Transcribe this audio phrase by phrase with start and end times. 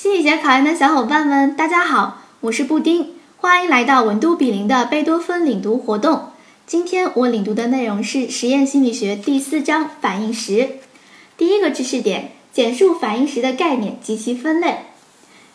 [0.00, 6.30] 心理学考研的小伙伴们，大家好，我是布丁，欢迎来到文都比邻的贝多芬领读活动。
[6.66, 10.78] 今天我领读的内容是实验心理学第四章反应时。
[11.36, 14.86] 第一个知识点：简述反应时的概念及其分类。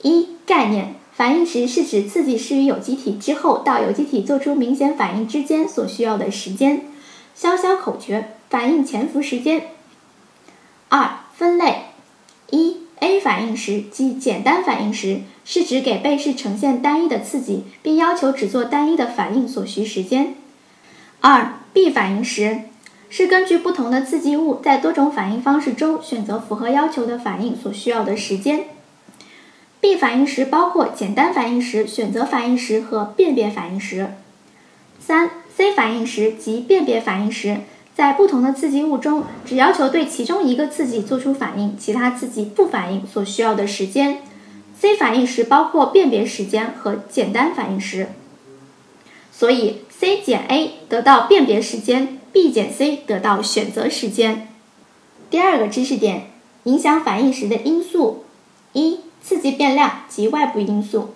[0.00, 6.86] 一、概念：反应时是指刺激施于有机体之后到有机体做出明显反应之间所需要的时间。
[7.34, 9.68] 消消口诀：反应潜伏时间。
[10.88, 11.82] 二、分类：
[12.48, 12.78] 一。
[13.02, 20.34] A 反应时即简单反应时，是指给被试呈现单一的刺激，并要求只做单一的反应所需时间。
[21.20, 22.62] 二 B 反应时，
[23.08, 28.64] 是根据不同的刺激物在多种反应方式中选择符合要求的反应所需要的时间。
[29.80, 34.14] B 反应时包括简单反应时、选择反应时和辨别反应时。
[34.98, 37.58] 三 C 反应时及辨别反应时。
[38.00, 44.22] 在不同的刺激物中，只要求对其中一个刺激做出反应，其他刺激不反应所需要的时间。
[44.74, 48.08] C 反应时包括辨别时间和简单反应时。
[49.30, 54.48] 所以 C 减 A 得到辨别时间，B 减 C 得到选择时间。
[55.28, 56.30] 第二个知识点：
[56.64, 58.24] 影响反应时的因素。
[58.72, 61.10] 一、刺激变量及外部因素。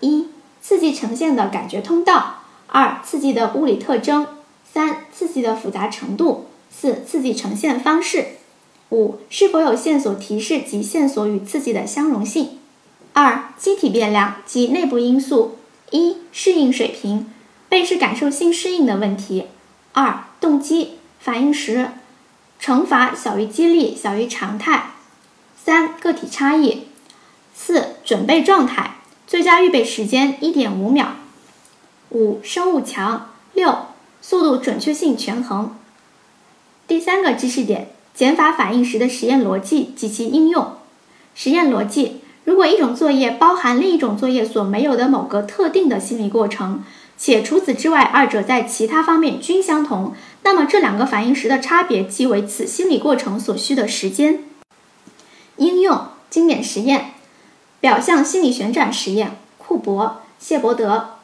[0.00, 0.28] 一、
[0.62, 2.36] 刺激呈现的感觉通道。
[2.68, 4.26] 二、刺激的物理特征。
[4.72, 8.36] 三、刺激的复杂程度；四、刺激呈现方式；
[8.90, 12.58] 五、是否有线索提示及线索与刺激的相容性。
[13.12, 15.56] 二、机体变量及内部因素：
[15.90, 17.28] 一、适应水平，
[17.68, 19.46] 被试感受性适应的问题；
[19.92, 21.90] 二、动机，反应时
[22.60, 24.92] 惩罚小于激励小于常态；
[25.56, 26.84] 三、个体差异；
[27.52, 31.16] 四、准备状态，最佳预备时间一点五秒；
[32.10, 33.74] 五、生物强；六。
[34.20, 35.76] 速度准确性权衡。
[36.86, 40.72] 第三个知识点：减法反应时的实验逻辑及其应用。
[41.34, 46.82] 实验逻辑：如果一种作业包含另一种作业所没有的某个特定的心理过程，
[47.16, 54.42] 且除此之外二者在其他方面均相同，那么这两个反应时的差别即为此心理过程所需的时间。
[55.56, 57.12] 应用：经典实验，
[57.78, 61.19] 表象心理旋转实验，库珀、谢伯德。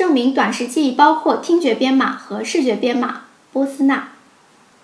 [0.00, 3.24] 证明短时记忆包括听觉编码和视觉编码。
[3.52, 4.12] 波斯纳。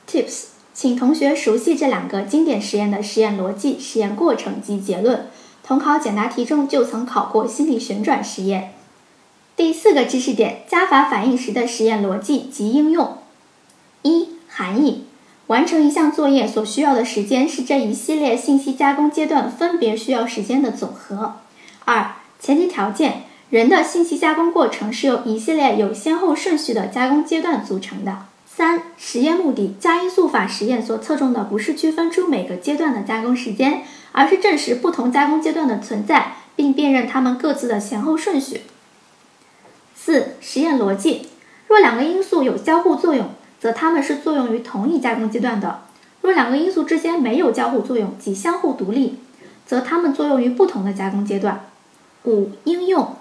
[0.07, 5.31] Tips，请同学熟悉这两个经典实验的实验逻辑、实验过程及结论。
[5.65, 8.75] 统考简答题中就曾考过心理旋转实验。
[9.57, 13.17] 第四个知识点：加法反应时的实验逻辑及应用。
[14.03, 15.07] 一、含义：
[15.47, 21.37] 完成一项作业所需要的时间是这一系列信息加工阶段分别需要时间的总和。
[21.87, 23.23] 二、前提条件。
[23.49, 28.25] 人的信息加工过程是由一系列有先后顺序的加工阶段组成的。
[28.45, 38.63] 三、实验目的：加因素法实验所侧重的不是区分出每个阶段的加工时间，而是证实不同加工阶段的存在，并辨认它们各自的前后顺序。
[39.95, 41.29] 四、实验逻辑：
[41.69, 43.29] 若两个因素有交互作用，
[43.61, 45.83] 则它们是作用于同一加工阶段的；
[46.21, 49.21] 若两个因素之间没有交互作用，即相互独立，
[49.65, 51.61] 则它们作用于不同的加工阶段。
[52.25, 53.15] 五、应用。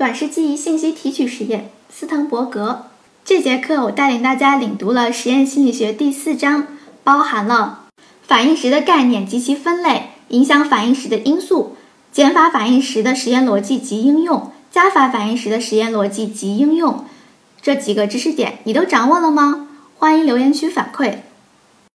[0.00, 2.86] 短时记忆信息提取实验，斯滕伯格。
[3.22, 6.68] 这节课我带领大家领读了实验心理学第四章，
[7.04, 7.80] 包含了
[8.22, 11.76] 反应时的概念及其分类，影响反应时的因素，
[12.10, 17.04] 减法反应时的实验逻辑及应用，加法反应时的实验逻辑及应用。
[17.60, 19.68] 这几个知识点你都掌握了吗？
[19.98, 21.16] 欢迎留言区反馈。